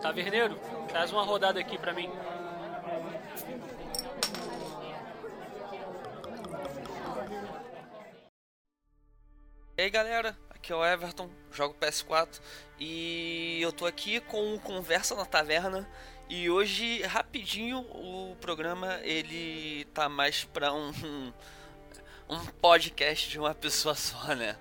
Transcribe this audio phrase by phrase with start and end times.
[0.00, 0.58] Tá, Taverneiro,
[0.88, 2.10] traz uma rodada aqui para mim.
[9.76, 12.40] E aí galera, aqui é o Everton, jogo PS4
[12.78, 15.88] e eu tô aqui com o Conversa na Taverna
[16.28, 20.92] e hoje rapidinho o programa ele tá mais pra um,
[22.28, 24.56] um podcast de uma pessoa só, né?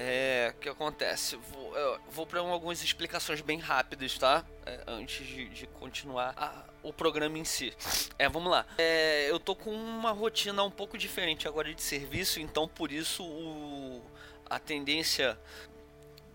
[0.00, 1.34] É, o que acontece?
[1.34, 4.46] Vou, vou para algumas explicações bem rápidas, tá?
[4.64, 7.74] É, antes de, de continuar a, o programa em si.
[8.16, 8.64] É, vamos lá.
[8.78, 13.24] É, eu tô com uma rotina um pouco diferente agora de serviço, então por isso
[13.24, 14.00] o,
[14.48, 15.36] a tendência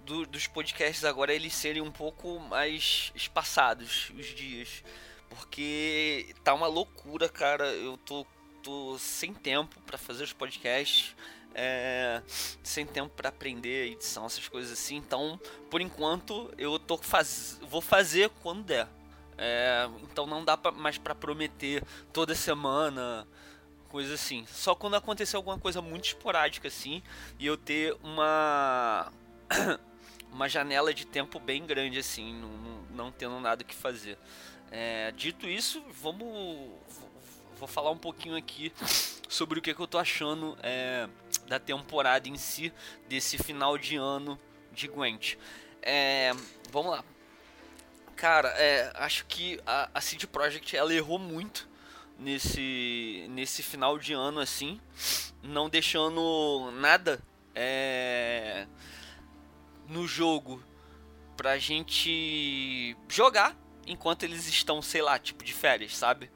[0.06, 4.84] do, dos podcasts agora é eles serem um pouco mais espaçados os dias.
[5.30, 7.68] Porque tá uma loucura, cara.
[7.68, 8.26] Eu tô,
[8.62, 11.16] tô sem tempo para fazer os podcasts
[11.54, 12.22] é,
[12.64, 14.96] sem tempo para aprender edição, essas coisas assim.
[14.96, 17.60] Então, por enquanto, eu tô faz...
[17.70, 18.88] vou fazer quando der.
[19.38, 23.28] É, então não dá pra, mais para prometer toda semana,
[23.90, 24.46] coisa assim.
[24.48, 27.02] Só quando acontecer alguma coisa muito esporádica assim
[27.40, 29.12] e eu ter uma
[30.32, 32.50] uma janela de tempo bem grande assim, não,
[32.92, 34.18] não tendo nada que fazer.
[34.72, 36.72] É, dito isso, vamos
[37.58, 38.74] vou falar um pouquinho aqui
[39.28, 41.08] sobre o que, que eu tô achando é,
[41.48, 42.74] da temporada em si,
[43.08, 44.40] desse final de ano
[44.72, 45.36] de Gwent.
[45.82, 46.32] É,
[46.72, 47.04] vamos lá.
[48.16, 51.68] Cara, é, acho que a, a CD Projekt ela errou muito
[52.18, 54.80] nesse, nesse final de ano, assim,
[55.42, 57.20] não deixando nada
[57.56, 58.68] é,
[59.88, 60.64] no jogo
[61.36, 66.32] pra gente jogar enquanto eles estão, sei lá, tipo de férias, sabe?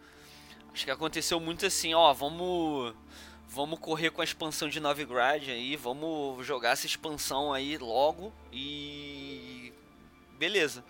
[0.77, 2.93] Acho que aconteceu muito assim, ó, vamos
[3.49, 9.73] vamos correr com a expansão de Novigrad aí, vamos jogar essa expansão aí logo e
[10.37, 10.85] beleza.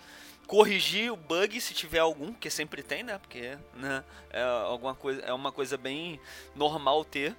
[0.45, 3.17] Corrigir o bug se tiver algum, que sempre tem, né?
[3.17, 6.19] Porque né, é alguma coisa, é uma coisa bem
[6.53, 7.33] normal ter.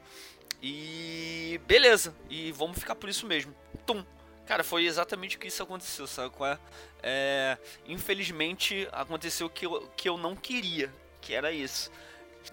[0.62, 3.54] E beleza, e vamos ficar por isso mesmo.
[3.84, 4.02] Tum.
[4.46, 6.58] Cara, foi exatamente o que isso aconteceu, sabe é?
[7.02, 11.90] é infelizmente aconteceu que que eu não queria, que era isso.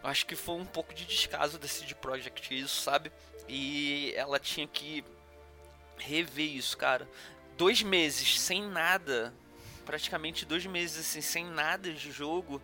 [0.03, 3.11] Acho que foi um pouco de descaso da CD Projekt isso, sabe?
[3.47, 5.03] E ela tinha que
[5.97, 7.09] rever isso, cara.
[7.57, 9.33] Dois meses sem nada,
[9.85, 12.61] praticamente dois meses assim, sem nada de jogo,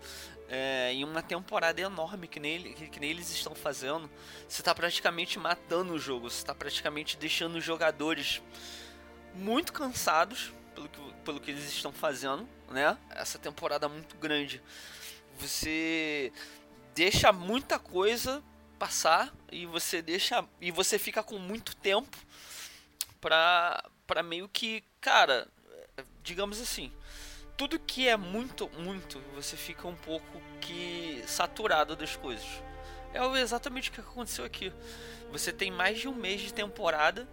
[0.49, 4.11] é, em uma temporada enorme que nem, que, que nem eles estão fazendo,
[4.47, 8.41] você está praticamente matando o jogo, você está praticamente deixando os jogadores
[9.33, 12.97] muito cansados pelo que, pelo que eles estão fazendo, né?
[13.11, 14.61] Essa temporada muito grande.
[15.39, 16.33] Você
[16.93, 18.43] deixa muita coisa
[18.77, 22.17] passar e você deixa e você fica com muito tempo
[23.19, 25.47] pra, pra meio que, cara,
[26.23, 26.91] digamos assim,
[27.57, 32.45] tudo que é muito, muito, você fica um pouco que saturado das coisas.
[33.13, 34.71] É exatamente o que aconteceu aqui.
[35.31, 37.27] Você tem mais de um mês de temporada,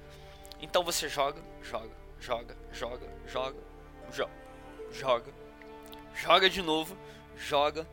[0.60, 3.58] então você joga, joga, joga, joga, joga,
[4.12, 4.42] joga,
[4.92, 5.32] joga,
[6.14, 6.98] joga de novo,
[7.36, 7.88] joga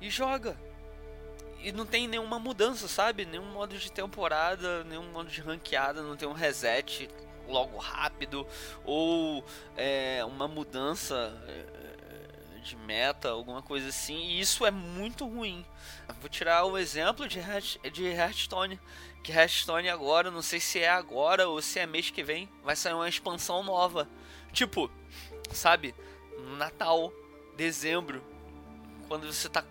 [0.00, 0.67] e joga
[1.60, 3.24] e não tem nenhuma mudança, sabe?
[3.24, 7.08] Nenhum modo de temporada, nenhum modo de ranqueada, não tem um reset
[7.46, 8.46] logo rápido
[8.84, 9.44] ou
[9.76, 14.16] é, uma mudança é, de meta, alguma coisa assim.
[14.16, 15.64] E isso é muito ruim.
[16.20, 17.40] Vou tirar o exemplo de,
[17.90, 18.78] de Hearthstone.
[19.22, 22.76] Que Hearthstone agora, não sei se é agora ou se é mês que vem, vai
[22.76, 24.08] sair uma expansão nova.
[24.52, 24.90] Tipo,
[25.52, 25.94] sabe?
[26.56, 27.12] Natal,
[27.56, 28.22] dezembro,
[29.08, 29.64] quando você tá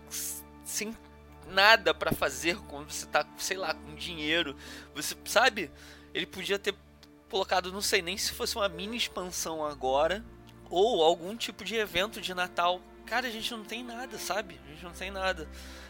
[0.64, 0.94] sem
[1.48, 4.56] nada para fazer quando você tá, sei lá, com dinheiro.
[4.94, 5.70] Você sabe?
[6.14, 6.74] Ele podia ter
[7.30, 10.24] colocado, não sei nem se fosse uma mini expansão agora
[10.70, 12.80] ou algum tipo de evento de Natal.
[13.06, 14.60] Cara, a gente não tem nada, sabe?
[14.66, 15.48] A gente não tem nada.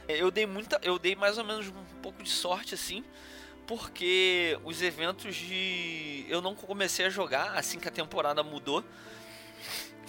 [0.08, 3.04] Eu dei muita, eu dei mais ou menos um pouco de sorte assim,
[3.66, 8.84] porque os eventos de eu não comecei a jogar assim que a temporada mudou.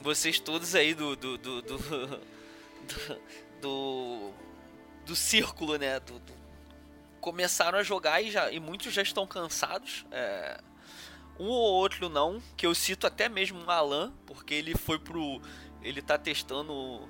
[0.01, 1.77] Vocês todos aí do do, do, do,
[3.59, 3.98] do,
[5.09, 5.99] do círculo, né?
[5.99, 6.33] Do, do,
[7.19, 10.05] começaram a jogar e, já, e muitos já estão cansados.
[10.11, 10.61] É,
[11.39, 15.41] um ou outro não, que eu cito até mesmo o Alan, porque ele foi pro.
[15.81, 17.09] Ele tá testando o,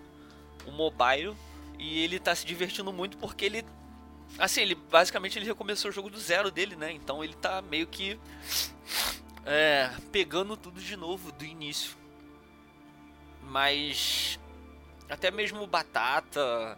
[0.66, 1.36] o mobile
[1.78, 3.66] e ele tá se divertindo muito porque ele.
[4.38, 6.92] Assim, ele basicamente ele recomeçou o jogo do zero dele, né?
[6.94, 8.18] Então ele tá meio que.
[9.46, 11.98] É, pegando tudo de novo do início.
[13.42, 14.40] Mas
[15.09, 16.77] até mesmo Batata,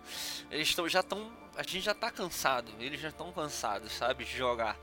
[0.50, 4.38] eles estão já estão, a gente já tá cansado, eles já estão cansados, sabe, de
[4.38, 4.78] jogar.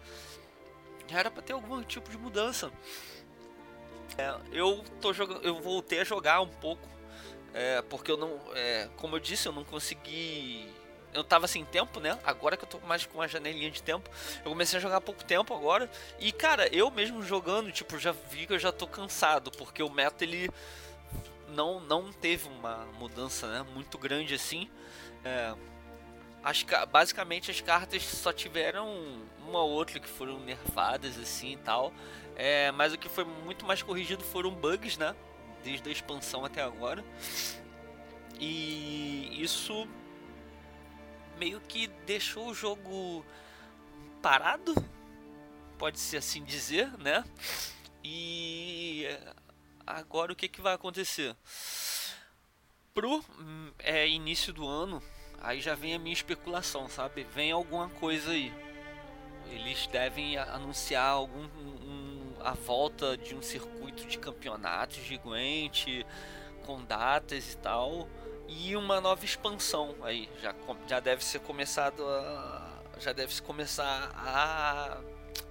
[1.09, 2.71] Já era para ter algum tipo de mudança.
[4.17, 6.89] É, eu tô jogando, eu voltei a jogar um pouco
[7.55, 8.41] É, porque eu não.
[8.55, 10.69] É, como eu disse, eu não consegui.
[11.15, 12.19] Eu tava sem tempo, né?
[12.25, 14.09] Agora que eu tô mais com uma janelinha de tempo.
[14.45, 15.91] Eu comecei a jogar há pouco tempo agora.
[16.21, 19.51] E, cara, eu mesmo jogando, tipo, já vi que eu já tô cansado.
[19.53, 20.51] Porque o meta, ele
[21.49, 24.69] não, não teve uma mudança né, muito grande assim.
[25.25, 25.55] É,
[26.43, 31.93] as, basicamente as cartas só tiveram uma ou outra que foram nerfadas assim e tal.
[32.37, 35.15] É, mas o que foi muito mais corrigido foram bugs, né?
[35.65, 37.05] Desde a expansão até agora.
[38.39, 39.89] E isso
[41.39, 43.25] meio que deixou o jogo
[44.23, 44.75] parado,
[45.77, 47.25] pode ser assim dizer, né?
[48.05, 49.07] E
[49.97, 51.35] agora o que, que vai acontecer?
[52.93, 53.25] Pro
[53.79, 55.03] é, início do ano,
[55.41, 57.25] aí já vem a minha especulação, sabe?
[57.35, 58.53] Vem alguma coisa aí.
[59.51, 66.05] Eles devem anunciar algum um, a volta de um circuito de campeonatos gigante
[66.67, 68.09] com datas e tal
[68.47, 70.55] e uma nova expansão aí já
[70.87, 75.01] já deve ser começado a já deve se começar a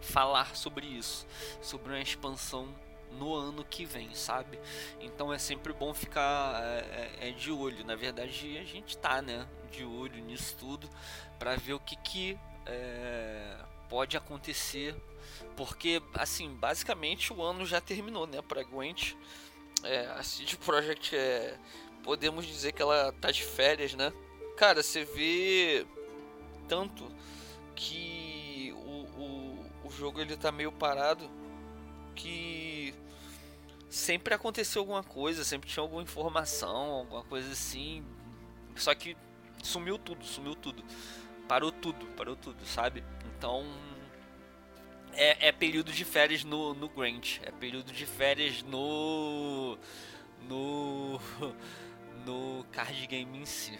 [0.01, 1.25] falar sobre isso
[1.61, 2.73] sobre uma expansão
[3.11, 4.59] no ano que vem, sabe?
[4.99, 7.85] Então é sempre bom ficar é, é, é, de olho.
[7.85, 9.47] Na verdade, a gente tá, né?
[9.71, 10.89] De olho nisso tudo
[11.37, 13.57] para ver o que, que é,
[13.89, 14.95] pode acontecer.
[15.55, 18.41] Porque, assim, basicamente o ano já terminou, né?
[18.41, 19.15] Pra Gwent.
[19.83, 21.57] É, a CD Projekt é.
[22.03, 24.13] Podemos dizer que ela tá de férias, né?
[24.55, 25.85] Cara, você vê
[26.67, 27.11] tanto
[27.75, 31.29] que o, o, o jogo ele tá meio parado
[32.15, 32.76] que
[33.97, 38.05] sempre aconteceu alguma coisa, sempre tinha alguma informação, alguma coisa assim.
[38.75, 39.17] Só que
[39.63, 40.83] sumiu tudo, sumiu tudo.
[41.47, 43.03] Parou tudo, parou tudo, sabe?
[43.25, 43.65] Então.
[45.13, 47.39] É, é período de férias no, no Grant.
[47.41, 49.77] É período de férias no.
[50.47, 51.19] No.
[52.25, 53.79] No card game em si.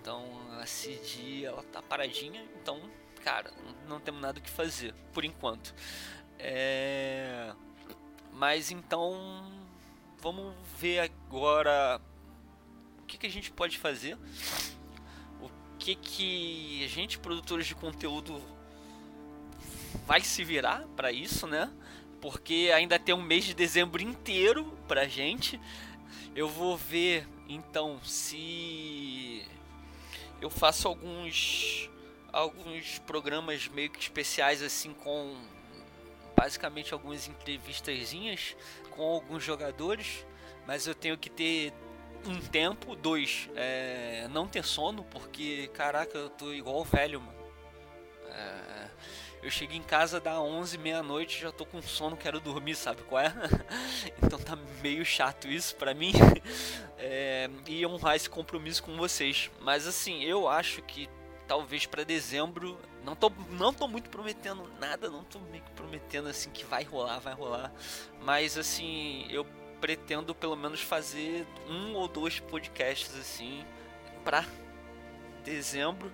[0.00, 0.24] Então
[0.58, 2.42] a CD ela tá paradinha.
[2.56, 2.80] Então,
[3.22, 3.52] cara,
[3.86, 5.74] não, temos nada o que fazer, por enquanto.
[6.38, 7.52] É
[8.32, 9.50] mas então
[10.20, 12.00] vamos ver agora
[13.02, 14.16] o que, que a gente pode fazer,
[15.40, 18.40] o que, que a gente, produtores de conteúdo,
[20.06, 21.72] vai se virar para isso, né?
[22.20, 25.60] Porque ainda tem um mês de dezembro inteiro pra gente.
[26.34, 29.44] Eu vou ver então se
[30.40, 31.88] eu faço alguns
[32.32, 35.34] alguns programas meio que especiais assim com
[36.38, 38.56] basicamente algumas entrevistazinhas
[38.90, 40.24] com alguns jogadores,
[40.66, 41.72] mas eu tenho que ter
[42.24, 47.38] um tempo, dois, é, não ter sono, porque caraca, eu tô igual velho, mano.
[48.30, 48.90] É,
[49.42, 53.22] eu chego em casa da 11, meia-noite, já tô com sono, quero dormir, sabe qual
[53.22, 53.32] é?
[54.22, 56.12] então tá meio chato isso pra mim.
[57.00, 59.52] É, e honrar esse compromisso com vocês.
[59.60, 61.08] Mas assim, eu acho que
[61.48, 66.28] talvez para dezembro não tô, não tô muito prometendo nada, não tô meio que prometendo
[66.28, 67.72] assim que vai rolar, vai rolar.
[68.20, 69.46] Mas assim, eu
[69.80, 73.64] pretendo pelo menos fazer um ou dois podcasts assim
[74.22, 74.44] pra
[75.42, 76.12] dezembro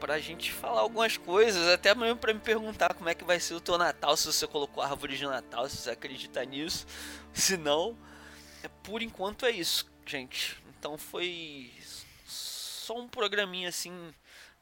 [0.00, 3.54] pra gente falar algumas coisas, até mesmo para me perguntar como é que vai ser
[3.54, 6.86] o teu Natal, se você colocou a árvore de Natal, se você acredita nisso.
[7.32, 7.96] Se não,
[8.82, 10.62] por enquanto é isso, gente.
[10.68, 11.72] Então foi
[12.26, 14.12] só um programinha assim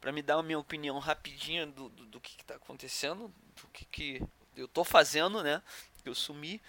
[0.04, 3.86] para me dar a minha opinião rapidinha do, do, do que, está acontecendo, do que,
[3.86, 4.22] que
[4.54, 5.62] eu tô fazendo, né?
[6.04, 6.60] Eu sumi.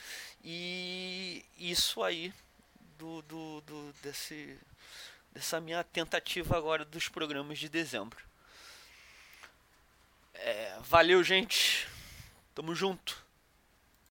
[0.41, 2.33] E isso aí
[2.97, 4.57] do, do, do desse,
[5.33, 8.23] dessa minha tentativa agora dos programas de dezembro.
[10.33, 11.89] É, valeu, gente.
[12.53, 13.24] Tamo junto.